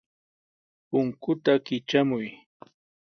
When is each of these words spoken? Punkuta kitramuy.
Punkuta 0.89 1.53
kitramuy. 1.65 2.27